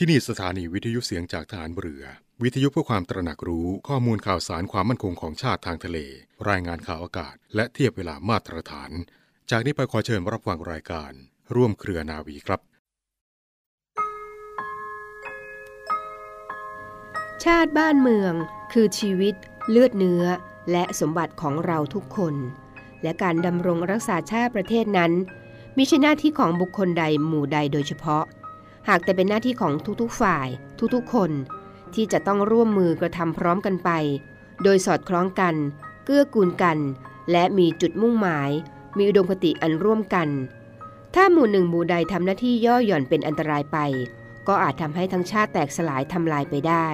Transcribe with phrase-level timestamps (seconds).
[0.00, 2.04] ที่นี่สถานีวิทยุเสียงจากฐานเรือ
[2.42, 5.98] วิทยุเพื่อความตระหนักรู้ข้อมูลข่าวสารความมั่นคงของชาติทางทะเล
[6.48, 8.90] รายงานข่าวอากาศ และเทียบเวลามาตรฐาน
[9.50, 11.12] จากนี้ไปขอเชิญรับฟังรายการ
[11.54, 12.60] ร่วมเครือนาวีครับ
[17.44, 18.32] ชาติบ้านเมือง
[18.72, 19.34] คือชีวิต
[19.70, 20.24] เลือดเนื้อ
[20.72, 22.34] และสมบัติของเราทุกคน
[23.02, 25.12] และการดำรงรักษาชาติประเทศนั้น
[25.76, 28.24] มิใช่หน้าที่ของบุคคลใดหมู่ใดโดยเฉพาะ
[28.88, 30.48] หากแต่เป็นหน้าที่ของทุกๆฝ่าย
[30.94, 31.30] ทุกๆ คน
[31.94, 33.90] ที่จะต้องร่วมมือกระทำพร้อมกันไป
[34.62, 35.54] โดยสอดคล้องกัน
[36.04, 36.78] เกื้อกูลกัน
[37.32, 38.50] และมีจุดมุ่งหมาย
[38.96, 40.28] มีอุดมคติอันร่วมกัน
[41.14, 43.78] ถ้าหมู่หนึ่งหมู่ใดทำหน้าที่ย่อหย่อนเป็นอันตรายไป
[44.48, 46.88] ก็อาจทำให้ทั้งชาติแตกสลายทำลายไปได้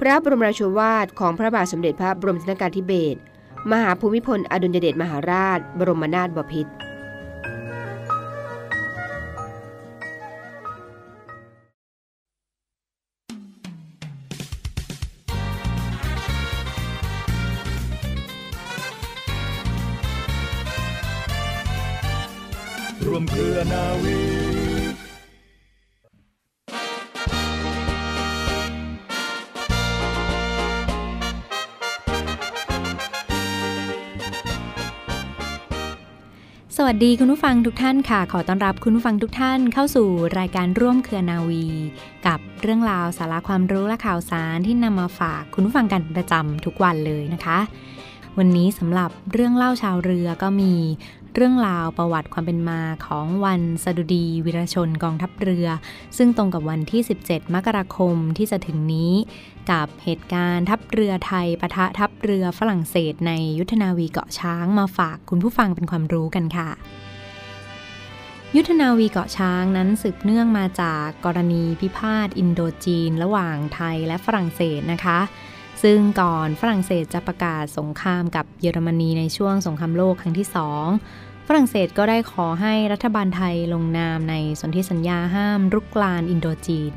[0.00, 3.20] พระบรมราชวาทของพระบาทสมเด็จพระบรมชนกาธิเบศร
[3.72, 6.72] มหาภูมิพลอดุลยเดชมหาราช บรมนาถบพิตร
[36.98, 40.08] สดีคุณผู้ฟังทุกท่านค่ะ ขอต้อนรับคุณผู้ฟังทุกท่านเข้าสู่
[40.38, 41.66] รายการร่วมเครือนาวี
[42.26, 47.58] กับเรื่องราวสาระความรู้และข่าวสารที่นำมาฝากคุณผู้ฟังกันประจำทุกวันเลยนะคะ
[48.38, 50.74] วันนี้สำหรับเรื่องเล่าชาวเรือก็มี
[51.38, 55.68] เรื่องราวประวัติความเป็นมาของวันสดุดีวิรชนกองทัพเรือ
[56.16, 59.12] ซึ่งตรงกับวันที่ 17 มกราคมที่จะถึงนี้
[59.70, 66.70] กับเหตุการณ์ทัพเรือไทยปะทะทัพเรือฝรั่งเศสในยุทธนาวีเกาะช้างมาฝากคุณผู้ฟังเป็นความรู้กันค่ะ
[68.56, 75.20] ยุทธนาวีเกาะช้างนั้นสืบเนื่องมาจากกรณีพิพาทอินโดจีน ระหว่างไทยและฝรั่งเศสนะคะ
[75.82, 80.86] ซึ่งก่อนฝรั่งเศสจะประกาศสงครามกับเยอรมนีในช่วงสงครามโลกครั้งที่สอง
[81.46, 86.92] ฝรั่งเศสก็ได้ขอให้รัฐบาลไทยลงนามในสนธิสัญญาห้ามรุกรานอินโดจีน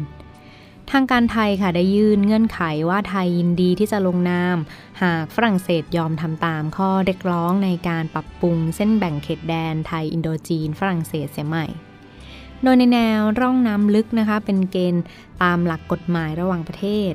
[0.92, 4.58] ทางการไทยค่ะได้ยื่นเงื่อนไขว่าไทยยินดีที่จะลงนาม
[5.02, 11.66] หากฝรั่งเศสยอมทำตามข้อเรียกร้องในการปรับปรุงเส้นแบ่งเขตแดนไทยอินโดจีน ฝรั่งเศสเสียใหม่
[12.64, 15.04] โดยในแนวร่องน้ำลึกนะคะเป็นเกณฑ์
[15.44, 17.14] ตามหลักกฎหมายระหว่างประเทศ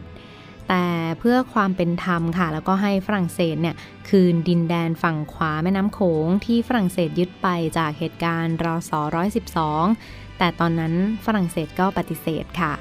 [0.69, 0.87] แต่
[1.19, 3.77] เพื่อความเป็นธรรมค่ะ แล้วก็ให้ฝรั่งเศสเนี่ย
[4.09, 7.49] คืนดินแดนฝั่งขวาแม่น้ำโขงที่ฝรั่งเศสยึดไป
[7.79, 8.93] จากเหตุการณ์รอส
[9.65, 12.75] 112 แต่ตอนนั้นฝรั่งเศสก็ปฏิเสธค่ะ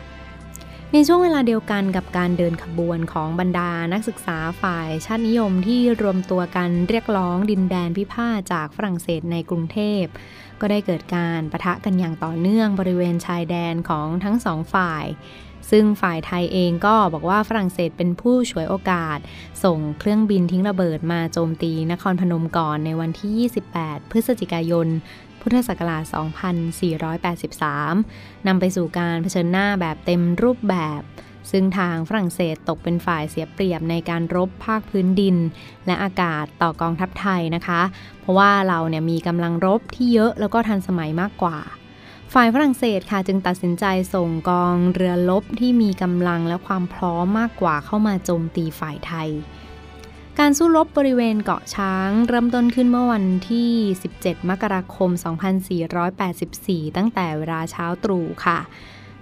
[0.95, 10.03] ในช่วงเวลาเดียวกันกับการเดินขบวนของบรรดานักศึกษาฝ่ายชาตินิยมที่รวมตัวกันเรียกร้องดินแดนพิพาทจากฝรั่งเศสในกรุงเทพ
[10.61, 15.05] ก็ได้เกิดการประทะกันอย่างต่อเนื่องบริเวณชายแดนของทั้งสองฝ่าย
[15.71, 19.19] ซึ่งฝ่ายไทยเองก็บอกว่าฝรั่งเศสเป็นผู้ฉวยโอกาส
[19.63, 24.87] ส่งเครื่องบินทิ้งระเบิดมาโจมตีนครพนมก่อนในวันที่ 28 พฤศจิกายน
[25.41, 26.03] พุทธศักราช
[27.45, 31.01] 2483 นำไปสู่การเผชิญหน้าแบบเต็มรูปแบบ
[31.51, 35.35] ซึ่งทางฝรั่งเศสตกเป็นฝ่ายเสียเปรียบในการรบภาคพื้นดิน
[35.85, 37.81] และอากาศต่อกองทัพไทยนะคะ
[38.21, 41.57] เพราะว่าเราเนี่ยมีกำลังรบที่เยอะแล้วก็ทันสมัยมากกว่า
[42.37, 49.29] ฝ่ายฝรั่งเศสค่ะจึงตัดสินใจส่งกองเรือลบที่มีกำลังและความพร้อมมากกว่าเข้ามาโจมตีฝ่ายไทย
[50.39, 53.71] การสู้รบบริเวณเกาะช้าง เริ่มต้นขึ้นเมื่อวันที่
[54.11, 55.09] 17 มกราคม
[56.03, 58.59] 2484 ตั้งแต่เวลาเช้าตรู่ค่ะ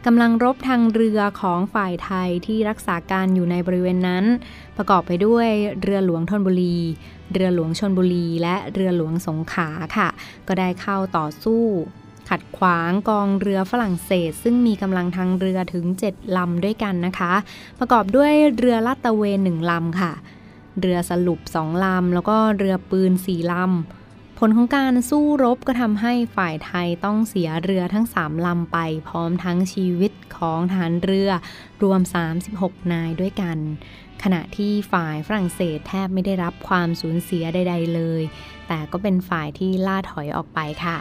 [0.06, 4.26] กำลังรบทางเรือของฝ่ายไทยที่รักษาการอยู่ในบริเวณนั้น
[4.78, 5.48] ประกอบไปด้วย
[5.82, 6.78] เรือหลวงธนบุรี
[7.34, 10.10] เรือหลวงชนบุรี และเรือหลวงสงขลาค่ะ
[10.48, 11.64] ก็ได้เข้าต่อสู้
[12.32, 17.34] ขัดขวางกองเรือฝรั่งเศส ซึ่งมีกำลังทางเรือถึง 7 ลำด้วยกันนะคะ
[17.80, 20.14] ประกอบด้วยเรือลาดตะเวนหนึ่งลำค่ะ
[20.80, 28.78] เรือสรุปสองลำ แล้วก็เรือปืนสี่ลำ ผลของการสู้รบก็ทำให้ฝ่ายไทยต้องเสียเรือทั้ง 3 ลำไป
[29.08, 31.30] พร้อมทั้งชีวิตของทหารเรือ
[31.84, 32.02] รวม
[32.46, 33.58] 36 นายด้วยกัน
[34.24, 38.22] ขณะที่ฝ่ายฝรั่งเศสแทบไม่ได้รับความสูญเสียใด ๆ เลย
[38.68, 41.00] แต่ก็เป็นฝ่ายที่ล่าถอยออกไปค่ะ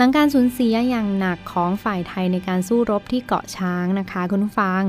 [0.00, 4.82] หลังการสูญเสียอย่างหนักของฝ่ายไทยในการสู้รบที่เกาะช้างนะคะคุณผู้ฟัง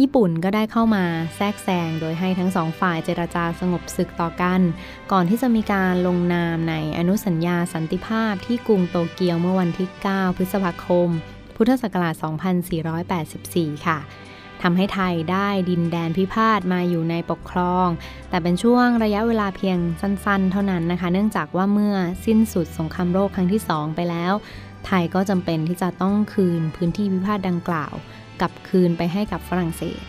[0.00, 1.04] ญี่ปุ่นก็ได้เข้ามา
[1.36, 4.60] แทรกแซงโดยให้ทั้งสองฝ่ายเจรจาสงบศึกต่อกัน
[5.12, 11.08] ก่อนที่จะมีการลงนามในอนุสัญญาสันติภาพที่กรุงโตเกียวเมื่อวันที่ 9 พฤษภาคม
[11.56, 12.14] พุทธศักราช
[13.20, 13.98] 2484 ค่ะ
[14.62, 17.86] ทำให้ไทยได้ดินแดนพิพาทมาอยู่ในปกครอง
[18.30, 21.94] แต่เป็นช่วงระยะเวลาเพียงสั้นๆ เท่านั้นนะคะ เนื่องจากว่าเมื่อ
[22.24, 24.32] สิ้นสุดสงครามโลกครั้งที่ 2 ไปแล้ว
[24.86, 27.94] ไทยก็จำเป็นที่จะต้องคืนพื้นที่พิพาทดังกล่าว
[28.40, 30.02] กลับคืนไปให้กับฝรั่งเศส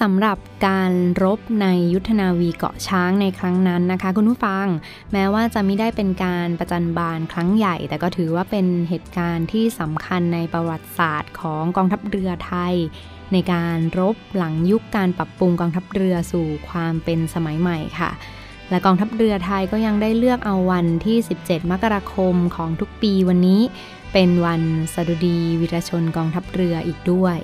[0.00, 0.92] สำหรับการ
[1.22, 4.66] รบในยุทธนาวีเกาะช้างในครั้งนั้นนะคะ คุณผู้ฟัง
[5.12, 12.74] แม้ว่าจะไม่ได้เป็นการประจันบานครั้งใหญ่ แต่ก็ถือว่าเป็นเหตุการณ์ที่สำคัญในประวัติศาสตร์ของกองทัพเรือไทย
[13.32, 18.10] ในการรบหลังยุคการปรับปรุงกองทัพเรือสู่ความเป็นสมัยใหม่ค่ะ
[18.70, 23.60] และกองทัพเรือไทยก็ยังได้เลือกเอาวันที่ 17 มกราคมของทุกปีวันนี้
[24.12, 24.62] เป็นวัน
[24.94, 27.36] สดุดีวิรชนกองทัพเรืออีกด้วย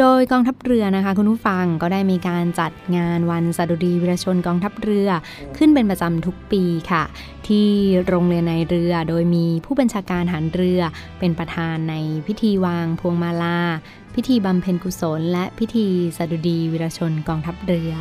[0.00, 5.08] โดยกองทัพเรือนะคะคุณผู้ฟังก็ได้มีการจัดงานวันสดุดีวิรชนกองทัพเรือ
[5.56, 7.04] ขึ้นเป็นประจำทุกปีค่ะ
[7.48, 7.68] ที่
[8.06, 10.80] โรงเรียนในเรือ โดยมีผู้บัญชาการฐานเรือ
[11.18, 11.94] เป็นประธานใน
[12.26, 13.60] พิธีวางพวงมาลา
[14.14, 15.86] พิธีบำเพ็ญกุศล และพิธี
[16.16, 17.92] สดุดีวิรชนกองทัพเรือ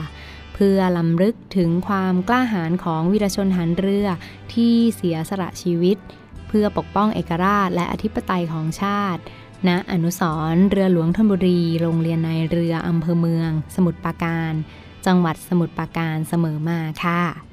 [0.53, 4.07] เพื่อลำลึกถึงความกล้าหาญของวิรชนหันเรือ
[4.53, 5.97] ที่เสียสละชีวิต
[6.47, 9.21] เพื่อปกป้องเอกราชและอธิปไตยของชาติ
[9.67, 10.21] ณอนุส
[10.53, 14.53] รเรือหลวงธนบุรี โรงเรียนในเรืออำเภอเมือง สมุทรปราการ
[15.05, 17.50] จังหวัดสมุทรปราการเสมอมาค่ะ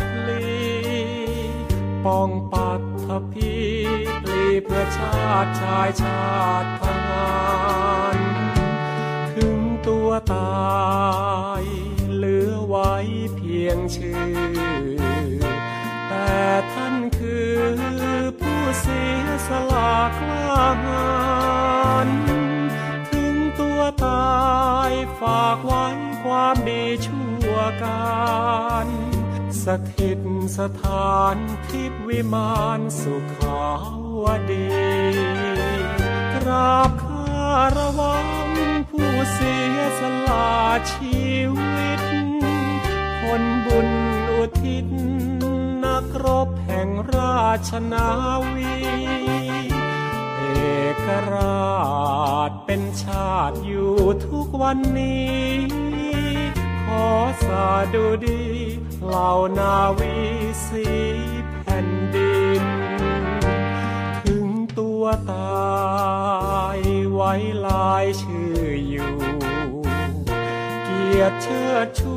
[0.00, 0.60] ราชพลี
[2.04, 3.54] ป้องปัดทพี
[4.22, 6.30] ปลีเพื่อชาติชายชา
[6.62, 7.30] ติทหา
[8.16, 8.18] ร
[9.34, 9.58] ถึง
[9.88, 11.64] ตัวตาย
[12.14, 12.92] เหลือไว้
[13.36, 15.40] เพียงชื่อ
[16.08, 16.34] แต่
[16.72, 17.58] ท่านคือ
[18.40, 21.10] ผู้เสียสละกล้าหา
[22.06, 22.08] ญ
[23.10, 24.40] ถึงตัวตา
[24.90, 25.86] ยฝากไว้
[26.22, 28.04] ความดีชั่วกา
[28.86, 29.09] ร
[29.64, 29.66] ส
[29.96, 30.20] ถิต
[30.58, 31.36] สถาน
[31.68, 33.62] ทิพวิมานสุขา
[34.22, 34.68] วดี
[36.34, 38.26] กราบคารวัง
[38.90, 40.50] ผู้เสียสละ
[40.92, 41.20] ชี
[41.56, 42.02] วิต
[43.40, 43.90] ลบุญ
[44.30, 44.86] อุทิศ
[45.84, 48.08] นักรบแห่งราชนา
[48.52, 48.74] วี
[50.36, 50.42] เอ
[51.04, 51.70] กรา
[52.48, 53.94] ชเป็นชาติอยู่
[54.26, 56.09] ทุกวันนี้
[56.90, 57.08] อ
[57.44, 58.42] สาดูดี
[59.06, 60.14] เหล่านาวี
[60.66, 60.84] สี
[61.62, 62.64] แผ่นดิน
[64.24, 64.46] ถึง
[64.78, 65.02] ตัว
[65.32, 66.78] ตาย
[67.12, 67.32] ไว้
[67.66, 69.14] ลายชื่ออยู่
[70.84, 72.16] เกียรติเชิดชู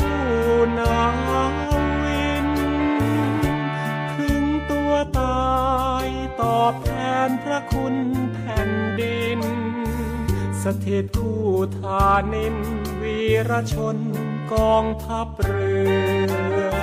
[0.00, 0.98] ผู้นา
[2.02, 2.48] วิน
[4.16, 5.50] ถึงตัวตา
[6.04, 6.06] ย
[6.40, 6.90] ตอบแท
[7.26, 7.94] นพระคุณ
[8.34, 8.70] แผ่น
[9.00, 9.40] ดิน
[10.62, 11.44] สถิตคู่
[11.78, 12.56] ทานิน
[13.00, 13.18] วี
[13.50, 13.96] รชน
[14.52, 15.72] กองทัพเรื
[16.74, 16.79] อ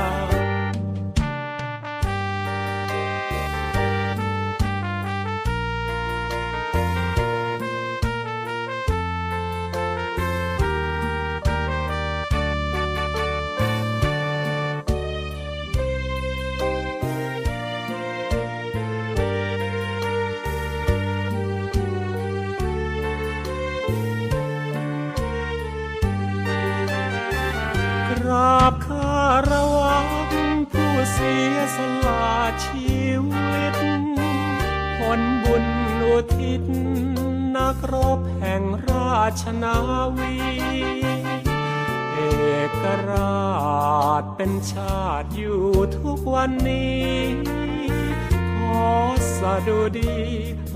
[49.67, 50.15] ดุดี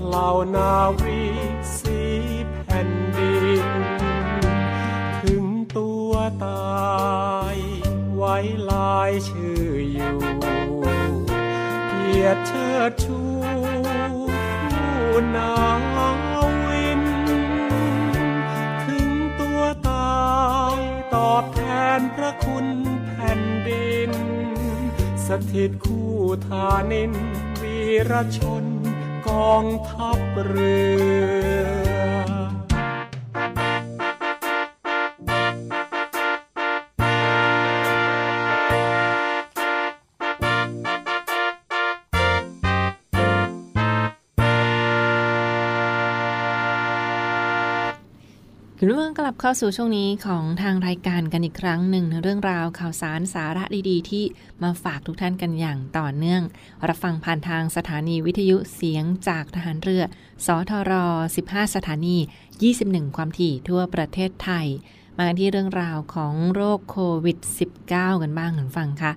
[0.06, 1.22] เหล่านาวี
[1.76, 2.00] สี
[2.64, 3.66] แผ่นดิน
[5.22, 5.44] ถึง
[5.76, 6.12] ตัว
[6.44, 7.56] ตาย
[8.14, 8.36] ไว้
[8.70, 10.18] ลายชื่ออยู่
[11.88, 13.20] เกียรติเชิดชู
[14.72, 15.52] ผู้นา
[16.66, 17.02] วิน
[18.84, 19.08] ถึง
[19.40, 19.60] ตัว
[19.90, 20.22] ตา
[20.74, 20.76] ย
[21.14, 21.60] ตอบแท
[21.98, 22.66] นพระคุณ
[23.06, 24.10] แผ่นดิน
[25.26, 26.12] สถิตคู่
[26.46, 27.12] ทานิน
[28.10, 28.64] รชน
[29.28, 30.76] กองทัพเรื
[31.88, 31.91] อ
[48.84, 54.24] คุณผู้ฟังกลับเข้าสู่ช่วงนี้ของทางรายการกันอีกครั้งหนึ่งเรื่องราวข่าวสารสาระดีๆ ที่
[54.62, 56.42] มาฝากทุกท่านกันอย่างต่อเนื่อง
[56.88, 60.02] รับฟังผ่านทางสถานีวิทยุเสียงจากทหารเรือ
[60.46, 60.92] สทร
[61.34, 62.16] 15 สถานี
[62.66, 64.66] 21 ความถี่ทั่วประเทศไทย
[65.18, 67.38] มาที่เรื่องราวของโรคโควิด
[67.80, 69.12] -19 กันบ้างคุณฟังค่ะ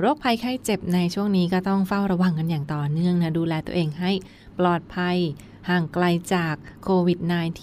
[0.00, 4.12] โรคภัยไข้เจ็บในช่วงนี้ก็ต้องเฝ้าระวังกันอย่างต่อเนื่องนะดูแลตัวเองให้
[4.58, 5.18] ปลอดภัย
[5.68, 7.18] ห่างไกลจากโควิด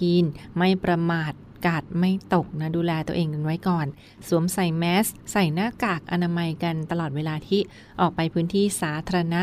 [0.08, 1.34] -19 ไม่ประมาท
[1.66, 3.88] กาดไม่ตกนะดูแลตัวเองกันไว้ก่อน
[4.28, 7.62] สวมใส่แมส ใส่หน้ากากอนามัยกันตลอดเวลาที่
[8.02, 9.42] ออกไปพื้นที่สาธารณะ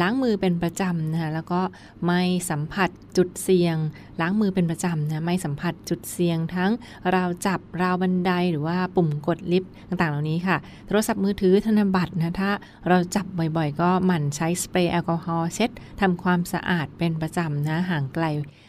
[0.00, 1.60] ล้างมือเป็นประจำนะคะแล้วก็
[2.06, 3.76] ไม่สัมผัสจุดเสี่ยง
[4.20, 6.70] ล้างมือเป็นประจำนะไม่สัมผัสจุดเสี่ยง ทั้ง
[7.14, 10.56] ราวจับราวบันไดหรือว่าปุ่มกดลิฟต์ต่างๆ เหล่านี้ค่ะ
[10.86, 12.50] โทรศัพท์มือถือธนบัตรนะถ้า
[12.88, 15.70] เราจับบ่อยๆ ก็หมั่นใช้สเปรย์แอลกอฮอล์เช็ด
[16.00, 18.24] ทำความสะอาดเป็นประจำนะห่างไกล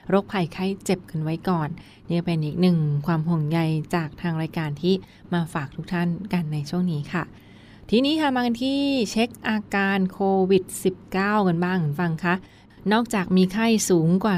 [0.10, 1.70] โรคภัยไข้เจ็บกันไว้ก่อน
[2.10, 2.78] นี่เป็นอีกหนึ่ง
[3.08, 3.60] ความห่วงใย
[3.96, 4.94] จากทางรายการที่
[5.34, 7.24] มาฝากทุกท่านกันในช่วงนี้ค่ะ
[7.96, 8.80] ทีนี้ค่ะมากันที่
[9.12, 10.20] เช็คอาการโค
[10.50, 10.64] วิด
[11.06, 12.34] -19 กันบ้างคุณฟังคะ
[12.92, 14.38] นอกจากมีไข้สูงกว่า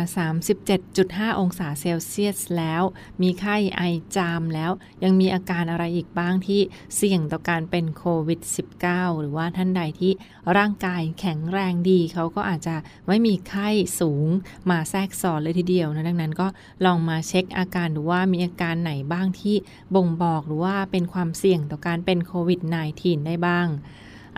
[0.70, 2.84] 37.5 องศาเซลเซียสแล้ว
[3.22, 3.82] มีไข้ไอ
[4.16, 4.72] จามแล้ว
[5.04, 6.62] ยังมีอาการอะไรอีกบ้างที่
[6.96, 8.40] เสี่ยงต่อการเป็นโควิด
[8.82, 10.12] -19 หรือว่าท่านใดที่
[10.58, 12.76] ร่างกายแข็งแรงดี เขาก็อาจจะ
[13.08, 14.28] ไม่มีไข้สูง
[14.70, 16.48] มาแทรกซ้อนเลยทีเดียวนะ ดังนั้นก็
[16.86, 19.56] ลองมาเช็คอาการดูว่ามีอาการไหนบ้างที่
[19.96, 22.60] บ่งบอกหรือว่าเป็นความเสี่ยงต่อการเป็นโควิด
[22.94, 23.68] -19 ได้บ้าง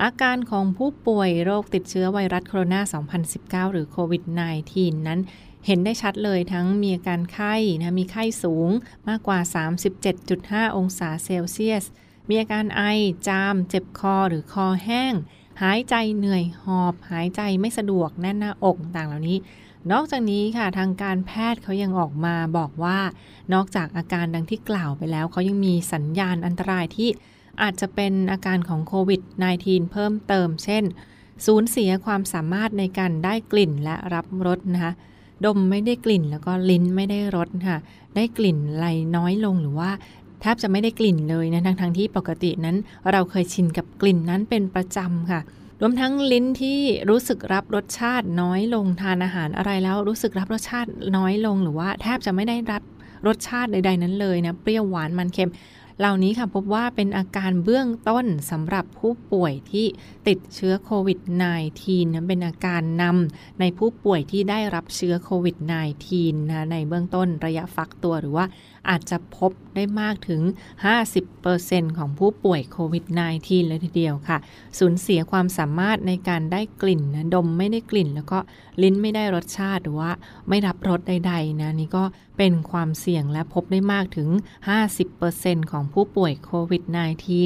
[0.02, 4.24] อาการของผู้ป่วยโรคติดเชื้อไวรัสโคโรนา 2019 หรือโควิด
[4.66, 5.20] -19 นั้น
[5.66, 8.70] เห็นได้ชัดเลยทั้งมีอาการไข้นะมีไข้สูง
[9.08, 9.40] มากกว่า
[10.08, 11.86] 37.5 องศาเซลเซียส
[12.30, 12.84] มีอาการไอ
[13.28, 15.14] จาม เจ็บคอหรือคอแห้ง
[15.62, 19.38] หายใจเหนื่อยหอบ หายใจไม่สะดวกแน่นหน้าอกต่างเหล่านี้
[19.92, 23.00] นอกจากนี้ค่ะทางการแพทย์เขายังออกมาบอกว่า
[23.54, 27.10] นอกจากอาการดังที่กล่าวไปแล้วเขายังมีสัญญาณอันตรายที่
[27.62, 29.22] อาจจะเป็นอาการของโควิด
[29.58, 30.84] -19 เพิ่มเติม เช่น
[31.46, 34.94] สูญเสียความสามารถในการได้กลิ่นและรับรสนะคะ
[35.46, 37.78] ดมไม่ได้กลิ่นแล้วก็ลิ้นไม่ได้รสค่ะ
[38.16, 38.86] ได้กลิ่นไหล
[39.16, 39.92] น้อยลงหรือว่า
[40.42, 42.78] แทบจะไม่ได้กลิ่นเลยนะทั้งทั้งที่ปกตินั้น
[43.12, 45.42] เราเคยชินกับกลิ่นนั้นเป็นประจำค่ะ
[45.82, 52.84] รวมทั้งลิ้นที่รู้สึกรับรสชาติน้อยลงทานอาหารอะไรแล้วรู้สึกรับรสชาติน้อยลงหรือว่า แทบจะไม่ได้รับ
[53.28, 55.52] รสชาติใด ๆ นั้นเลยนะเปรี้ยวหวานมันเค็ม
[56.00, 59.86] เหล่านี้ค่ะพบว่าเป็นอาการเบื้องต้นสำหรับผู้ป่วยที่
[60.28, 61.20] ติดเชื้อโควิด
[61.68, 65.58] -19 นะเป็นอาการนำในผู้ป่วยที่ได้รับเชื้อโควิด
[66.04, 68.46] -19 นะในเบื้องต้นระยะฟักตัวหรือว่า
[68.90, 70.42] อาจจะพบได้มากถึง
[71.20, 73.06] 50%ของผู้ป่วยโควิด
[73.38, 74.38] -19 เลยทีเดียวค่ะ
[74.80, 78.40] สูญเสียความสามารถในการได้กลิ่นนะดมไม่ได้กลิ่น แล้วก็
[78.82, 80.12] ลิ้นไม่ได้รสชาติหรือว่า
[80.50, 82.04] ไม่รับรสใดๆนะนี่ก็
[82.38, 84.30] เป็นความเสี่ยงและพบได้มากถึง
[85.02, 86.84] 50%ของผู้ป่วยโควิด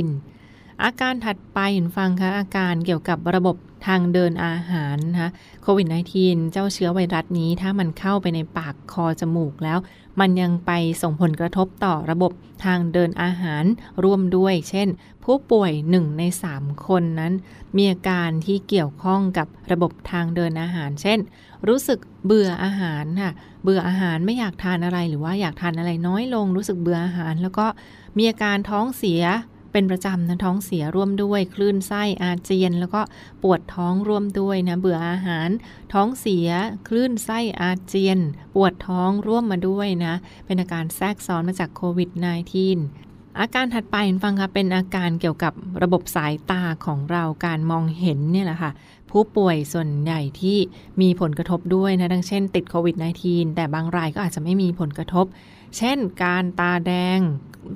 [0.09, 5.29] -19 อาการถัดไปเห็นฟังคะอาการเกี่ยวกับระบบ ทางเดินอาหารนะคะ
[5.63, 5.87] โควิด
[6.19, 9.79] -19 เจ้าเชื้อไวรัสนี้ถ้ามันเข้าไปในปากคอจมูกแล้ว
[10.19, 10.71] มันยังไป
[11.01, 12.31] ส่งผลกระทบต่อระบบ
[12.65, 13.63] ทางเดินอาหาร
[14.03, 14.87] ร่วมด้วย เช่น
[15.23, 16.23] ผู้ป่วย 1 ใน
[16.55, 17.33] 3 คนนั้น
[17.77, 21.19] มีอาการที่เกี่ยวข้องกับระบบทางเดินอาหาร เช่น
[21.67, 23.31] รู้สึกเบื่ออาหารค่ะ
[23.63, 27.65] เบื่ออาหารไม่อยากทานอะไรหรือว่าอยากทานอะไรน้อยลง รู้สึกเบื่ออาหาร แล้วก็
[28.17, 29.23] มีอาการท้องเสีย
[29.71, 33.01] เป็นประจำนะท้องเสียร่วมด้วย คลื่นไส้อาเจียน แล้วก็
[33.43, 35.49] ปวดท้องร่วมด้วยนะเบื่ออาหาร
[35.93, 36.49] ท้องเสีย
[36.87, 38.19] คลื่นไส้อาเจียน
[38.55, 40.13] ปวดท้องร่วมมาด้วยนะ
[40.45, 42.09] เป็นอาการแทรกซ้อนมาจากโควิด
[42.75, 48.71] -19 อาการถัดไปฟังค่ะเป็นอาการเกี่ยวกับระบบสายตาของเราการมองเห็นเนี่ยแหละค่ะ
[49.11, 50.57] ผู้ป่วยส่วนใหญ่ที่
[51.01, 55.25] มีผลกระทบด้วยนะดังเช่นติดโควิด -19 แต่บางรายก็อาจจะไม่มีผลกระทบ
[55.77, 57.19] เช่น การตาแดง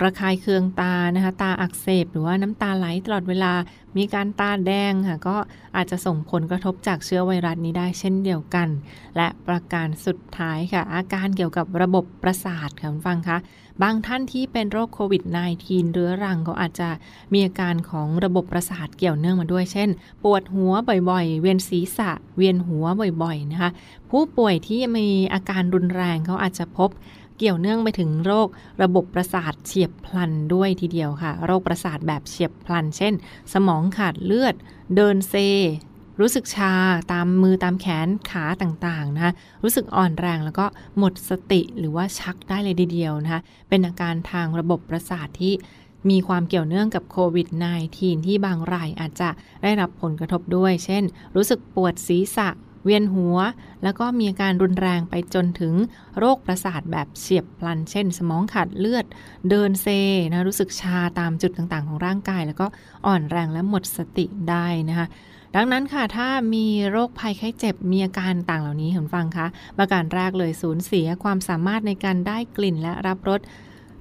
[0.04, 3.52] ระคายเคืองตานะคะ ตาอักเสบ หรือว่าน้ำตาไหลตลอดเวลา
[3.96, 5.36] มีการตาแดงค่ะ ก็
[5.76, 8.68] อาจจะส่งผลกระทบจากเชื้อไวรัสนี้ได้เช่นเดียวกัน
[9.16, 13.38] และประการสุดท้ายค่ะ อาการเกี่ยวกับระบบประสาทค่ะคุณฟังคะ
[13.82, 15.22] บางท่านที่เป็นโรคโควิด
[15.58, 16.88] -19 เรื้อรังก็อาจจะ
[17.32, 19.88] มีอาการของระบบประสาทเกี่ยวเนื่องมาด้วย เช่น
[20.24, 20.72] ปวดหัว
[21.10, 22.84] บ่อยๆ เวียนศีรษะ เวียนหัว
[23.22, 23.70] บ่อยๆนะคะ
[24.10, 26.90] ผู้ป่วยที่มีอาการรุนแรงเขาอาจจะพบ
[27.38, 28.48] เกี่ยวเนื่องไปถึงโรค
[28.82, 33.14] ระบบประสาทเฉียบพลันด้วยทีเดียวค่ะ โรคประสาทแบบเฉียบพลัน เช่น
[33.52, 34.54] สมองขาดเลือด
[34.96, 35.34] เดินเซ
[36.20, 36.72] รู้สึกชา
[37.12, 40.66] ตามมือตามแขนขาต่างๆนะคะรู้สึกอ่อนแรงแล้วก็
[40.98, 45.54] หมดสติหรือว่าชักได้เลยทีเดียวนะคะเป็นอาการทางระบบประสาทที่
[46.10, 47.48] มีความเกี่ยวเนื่องกับโควิด
[47.88, 49.30] -19 ที่บางรายอาจจะ
[49.62, 51.04] ได้รับผลกระทบด้วย เช่น
[51.36, 52.48] รู้สึกปวดศีรษะ
[52.86, 53.38] เวียนหัว
[53.82, 55.74] แล้วก็มีอาการรุนแรงไปจนถึง
[56.18, 59.04] โรคประสาทแบบเฉียบพลัน เช่น สมองขาดเลือด
[59.50, 59.86] เดินเซ
[60.30, 62.66] นะรู้สึกชาตามจุดต่างๆ ของร่างกาย แล้วก็
[63.06, 65.06] อ่อนแรงและหมดสติได้นะคะ
[65.56, 69.46] ดังนั้นค่ะ ถ้ามีโรคภัยไข้เจ็บมีอาการต่างเหล่านี้คุณฟังคะ
[69.78, 73.40] ประการแรกเลยสูญเสียความสามารถในการได้กลิ่นและรับรส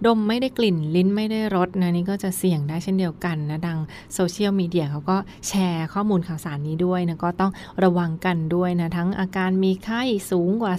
[0.05, 3.79] ดมไม่ได้กลิ่นลิ้นไม่ได้รสนะนี่ก็จะเสี่ยงได้เช่นเดียวกันนะดัง
[4.13, 7.51] โซเชียลมีเดียเขาก็แชร์ข้อมูลข่าวสารนี้ด้วยนะก็ต้อง
[7.83, 10.73] ระวังกันด้วยนะทั้งอาการมีไข้สูงกว่า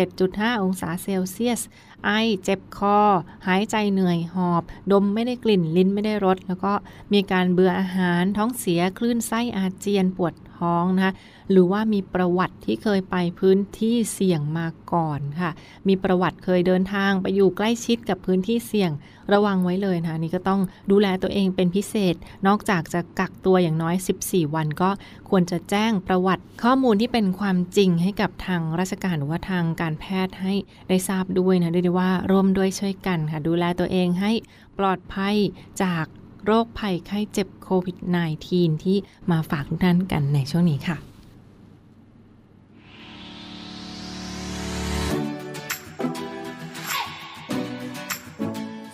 [0.00, 1.60] 37.5 องศาเซลเซียส
[2.04, 2.10] ไอ
[2.42, 2.98] เจ็บคอ
[3.46, 4.62] หายใจเหนื่อยหอบ
[4.92, 6.72] ดมไม่ได้กลิ่นลิ้นไม่ได้รสแล้วก็
[7.12, 11.12] มีการเบื่ออาหารท้องเสียคลื่นไส้อาเจียนปวดท้องนะคะ
[11.50, 15.50] หรือว่ามีประวัติที่เคยไปพื้นที่เสี่ยงมาก่อนค่ะ
[15.88, 18.90] มีประวัติเคยเดินทางไปอยู่ใกล้ชิดกับพื้นที่เสี่ยง
[19.32, 22.14] ระวังไว้เลยนะนี่ก็ต้องดูแลตัวเองเป็นพิเศษ
[22.46, 24.90] นอกจากจะกักตัวอย่างน้อย 14 วันก็
[25.28, 30.54] ควรจะแจ้งประวัติข้อมูลที่เป็นความจริงให้กับทางราชการหรือว่าทางการแพทย์ให้
[30.88, 34.32] ได้ทราบด้วยนะด้วยว่าร่วมด้วยช่วยกันค่ะ ดูแลตัวเองให้
[34.78, 35.36] ปลอดภัย
[35.82, 36.04] จาก
[36.46, 37.96] โรคภัยไข้เจ็บโควิด
[38.40, 38.96] -19 ที่
[39.30, 41.09] มาฝากทุกท่านกันในช่วงนี้ค่ะ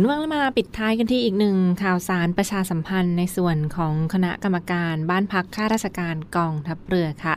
[0.00, 7.34] คุณว่างมาปิดท้ายกันที่อีกหนึ่งข่าวสารประชาสัมพันธ์ในส่วนของคณะกรรมการบ้านพักข้าราชการกองทัพเรือค่ะ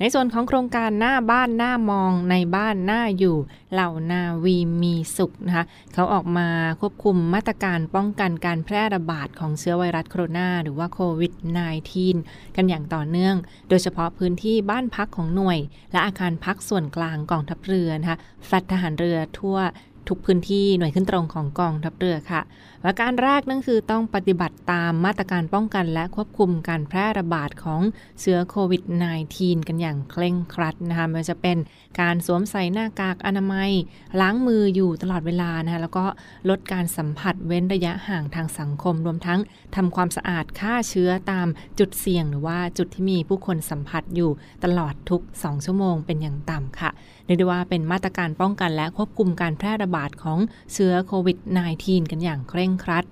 [0.00, 3.36] ในส่วนของโครงการหน้าบ้านหน้ามองในบ้านหน้าอยู่
[3.72, 6.48] เหล่านาวีมีสุขนะคะเขาออกมา
[6.80, 11.32] ควบคุมมาตรการป้องกันการแพร่ระบาดของเชื้อไวรัสโคโรนาหรือว่าโควิด
[11.94, 13.36] -19 กันอย่างต่อเนื่อง
[13.68, 15.58] โดยเฉพาะพื้นที่บ้านพักของหน่วย
[15.92, 19.58] และอาคารพักส่วนกลางกองทัพเรือนะคะแฟลตทหารเรือทั่ว
[20.08, 22.40] ทุกพื้นที่หน่วยขึ้นตรงของกองทัพเรือค่ะ
[22.84, 27.80] และการแรกนั่นคือต้องปฏิบัติตามมาตรการป้องกันและควบคุมการแพร่ระบาดของ
[28.20, 28.82] เชื้อโควิด
[29.26, 31.56] -19 กันอย่างเคร่งครัดนะคะไม่ว่าจะเป็น
[32.00, 33.70] การสวมใส่หน้ากากอนามัย
[34.20, 36.04] ล้างมืออยู่ตลอดเวลานะคะแล้วก็
[36.48, 39.40] ลดการสัมผัสเว้นระยะห่างทางสังคม รวมทั้ง
[39.76, 41.46] ทำความสะอาดฆ่าเชื้อตาม
[41.78, 44.30] จุดเสี่ยง หรือว่าจุดที่มีผู้คนสัมผัสอยู่
[44.64, 46.90] ตลอดทุก 2 ชั่วโมงเป็นอย่างต่ำค่ะ
[47.26, 50.38] เรียกได้ว่าเป็นมาตรการป้องกันและควบคุมการแพร่ระบาดของ
[50.72, 51.38] เชื้อโควิด
[51.74, 53.04] -19 กันอย่างเคร่งครัด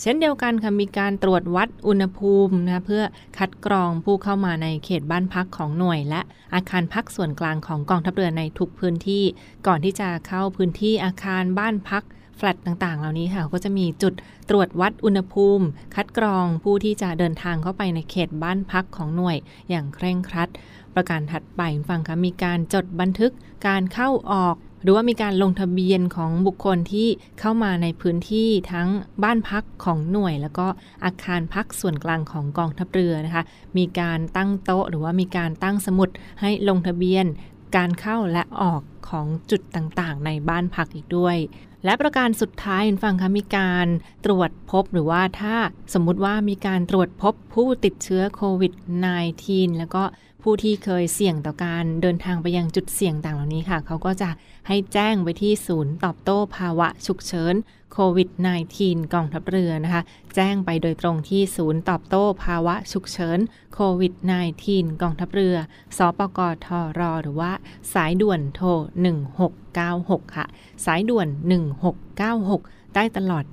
[0.00, 3.02] เช่นเดียวกันค่ะมีการตรวจวัดอุณหภูมินะเพื่อ
[3.38, 6.20] คัดกรองผู้เข้ามาในเขตบ้านพักของหน่วย และ
[6.54, 9.24] อาคารพักส่วนกลางของกองทัพเรือในทุกพื้นที่
[9.66, 12.02] ก่อนที่จะเข้าพื้นที่อาคารบ้านพัก
[12.36, 14.14] แฟลตต่างๆ เหล่านี้ค่ะก็จะมีจุด
[14.50, 19.36] ตรวจวัดอุณหภูมิ คัดกรองผู้ที่จะเดินทางเข้าไปในเขตบ้านพักของหน่วย
[19.70, 20.48] อย่างเคร่งครัด
[20.94, 23.32] ประการถัดไปฟังค่ะมีการจดบันทึก
[23.66, 27.08] การเข้าออก รือว่ามีการลงทะเบียนของบุคคลที่
[27.40, 28.88] เข้ามาในพื้นที่ทั้ง
[29.22, 30.66] บ้านพักของหน่วย แล้วก็
[31.04, 33.44] อาคารพักส่วนกลางของกองทัพเรือนะคะ
[33.78, 36.08] มีการตั้งโต๊ะ หรือว่ามีการตั้งสมุด
[36.40, 37.26] ให้ลงทะเบียน
[37.76, 41.36] การเข้าและออกของจุดต่างๆ ในบ้านพักอีกด้วย
[41.84, 43.86] และประการสุดท้ายฟังคะมีการ
[44.24, 45.56] ตรวจพบหรือว่าถ้า
[45.94, 48.72] สมมุติว่ามีการตรวจพบผู้ติดเชื้อโควิด
[49.26, 50.02] -19 แล้วก็
[50.48, 54.30] ผู้ที่เคยเสี่ยงต่อการเดินทางไปยังจุดเสี่ยงต่างเหล่านี้ค่ะ เขาก็จะ
[54.68, 57.54] ให้แจ้งไปที่ศูนย์ตอบโต้ภาวะฉุกเฉิน
[57.92, 58.28] โควิด
[58.72, 60.02] -19 กองทัพเรือนะคะ
[60.34, 63.38] แจ้งไปโดยตรงที่ศูนย์ตอบโต้ภาวะฉุกเฉิน
[63.74, 64.12] โควิด
[64.58, 65.56] -19 กองทัพเรือ
[65.96, 67.52] สปกทรหรือว่า
[67.94, 68.68] สายด่วนโทร
[69.72, 70.46] 1696 ค่ะ
[70.84, 71.28] สายด่วน
[72.06, 73.44] 1696 ได้ตลอด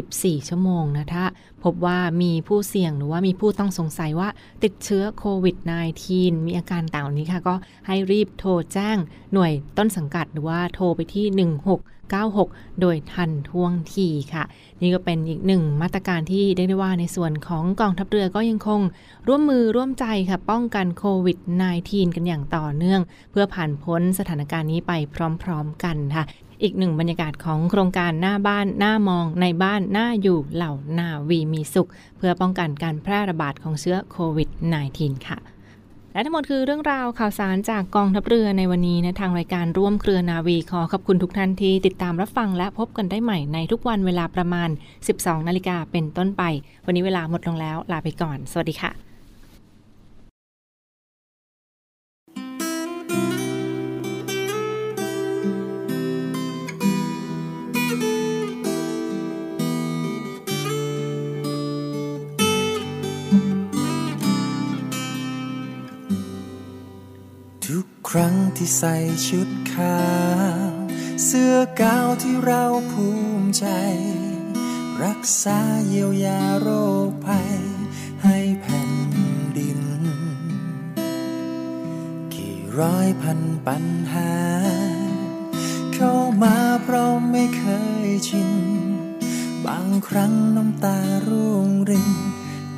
[0.00, 1.24] 24 ชั่วโมงนะถ้า
[1.64, 4.28] พบว่ามีผู้เสี่ยงหรือว่ามีผู้ต้องสงสัยว่า
[4.64, 5.56] ติดเชื้อโควิด
[6.00, 7.54] -19 มีอาการต่างนี้ค่ะ ก็
[7.86, 8.96] ให้รีบโทรแจ้ง
[9.32, 11.26] หน่วยต้นสังกัดหรือว่าโทรไปที่
[12.22, 14.44] 1696 โดยทันท่วงทีค่ะ
[14.80, 18.80] นี่ก็เป็นอีกหนึ่งมาตรการที่ได้ได้ว่าในส่วนของกองทัพเรือก็ยังคง
[19.28, 21.38] ร่วมมือร่วมใจค่ะ ป้องกันโควิด
[21.76, 24.92] -19 กันอย่างต่อเนื่อง เพื่อผ่านพ้นสถานการณ์นี้ไป
[25.42, 26.24] พร้อมๆกันค่ะ
[26.62, 34.48] อีกหนึ่งบรรยากาศของโครงการหน้าบ้านหน้ามองในบ้านหน้าอยู่เหล่านาวีมีสุข เพื่อป้องกันการแพร่ระบาดของเชื้อโควิด
[34.88, 35.38] -19 ค่ะ
[36.12, 44.68] และทั้งหมดคือเรื่องราวข่าวสารจากกองทัพเรือในวันนี้นะทางรายการร่วมเครือนาวีขอขอบคุณทุกท่านที่ติดตามรับฟังและพบกันได้ใหม่ในทุกวันเวลาประมาณ
[45.08, 46.42] 12 นาฬิกาเป็นต้นไป
[46.86, 49.11] วันนี้เวลาหมดลงแล้วลาไปก่อน สวัสดีค่ะ
[68.16, 68.96] ครั้งที่ใส่
[69.28, 70.02] ชุดขา
[70.68, 70.72] ว
[71.24, 73.08] เสื้อกาวที่เราภู
[73.40, 73.66] มิใจ
[75.04, 76.68] รักษาเยียวยาโร
[77.08, 77.54] คภัย
[78.24, 78.92] ให้แผ่น
[79.58, 79.80] ดิน
[82.34, 84.34] กี่ร้อยพันปัญหา
[85.94, 87.64] เข้ามาเพราะไม่เค
[88.06, 88.52] ยชิน
[89.66, 90.98] บางครั้งน้ำตา
[91.28, 92.10] ร่วงริน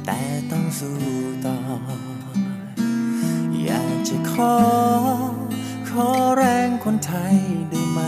[0.06, 0.20] แต่
[0.50, 0.98] ต้องสู้
[1.46, 1.56] ต่อ
[4.08, 4.56] จะขอ
[5.88, 7.36] ขอแรงคนไทย
[7.70, 8.00] ได้ไหม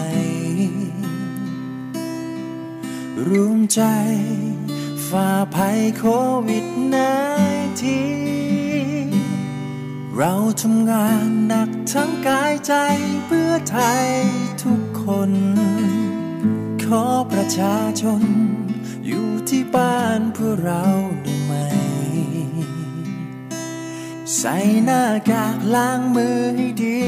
[3.28, 3.82] ร่วมใจ
[5.08, 6.04] ฝ่าภัยโค
[6.46, 7.14] วิดนา
[7.82, 8.02] ที
[10.16, 12.74] เราทำงานหนักทั้งกายใจ
[13.26, 14.06] เพื่อไทย
[14.62, 15.32] ทุกคน
[16.84, 18.22] ขอประชาชน
[19.06, 20.84] อยู่ที่บ้านเพื่อเรา
[24.40, 27.00] ใส่หน้ากากล้างมือให้ดี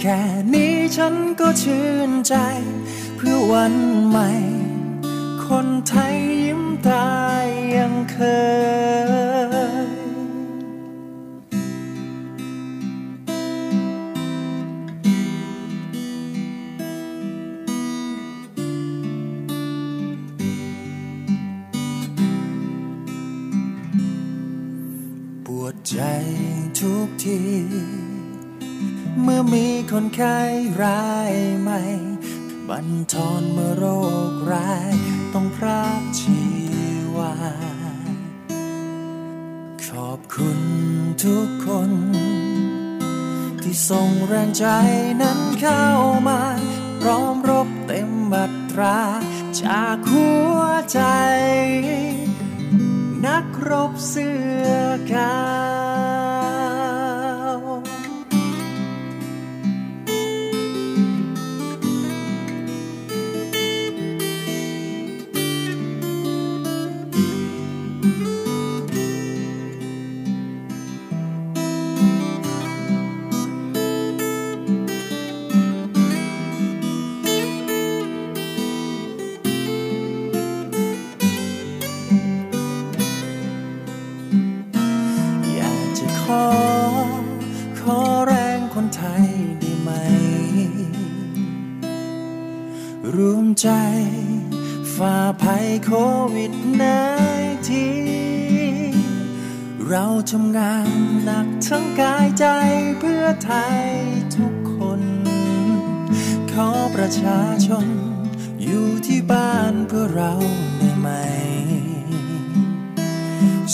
[0.00, 0.20] แค่
[0.52, 2.34] นี้ฉันก็ชื่นใจ
[3.16, 3.74] เพื่อวัน
[4.08, 4.30] ใหม่
[5.46, 7.44] คนไทยยิ้มตาย
[7.76, 8.16] ยังเค
[8.96, 8.97] ย
[30.00, 30.40] คนไข้
[30.84, 31.80] รายใหม่
[32.68, 33.84] บันทอนเมื่อโร
[34.30, 34.92] คร้าย
[35.34, 36.40] ต้องพรากชี
[37.16, 37.34] วา
[39.86, 40.60] ขอบคุณ
[41.24, 41.92] ทุกคน
[43.62, 44.66] ที่ส่งแรงใจ
[45.22, 45.86] นั้นเข้า
[46.28, 46.40] มา
[47.00, 49.00] พร้อมรบเต็มบัตรา
[49.62, 50.60] จากหัว
[50.92, 51.00] ใจ
[53.26, 54.68] นักรบเสื้อ
[55.12, 55.37] กา
[100.34, 100.88] ทำงาน
[101.24, 102.46] หนักทั้งกายใจ
[103.00, 103.78] เพื่อไทย
[104.36, 105.02] ทุกคน
[106.52, 107.86] ขอประชาชน
[108.62, 110.32] อยู่ที่บ้านเพื่อเรา
[110.78, 111.08] ได้ไหม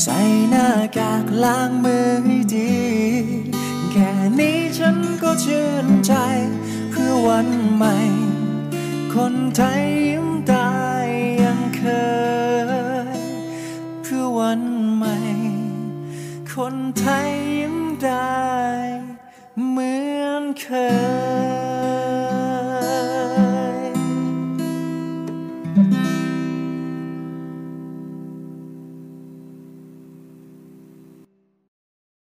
[0.00, 2.76] ใส่หน้ากากล้างมือให้ดี
[3.90, 6.14] แค่นี้ฉันก็ชื่นใจ
[6.90, 7.98] เพื่อวันใหม่
[9.14, 10.72] คนไทยยิ้มตา
[11.04, 11.06] ย
[11.42, 11.82] ยังเค
[13.16, 13.20] ย
[14.02, 14.60] เพื่อวัน
[16.60, 18.38] คนไทยยิ้มได้
[19.68, 20.66] เหมือนเค
[22.02, 22.03] ย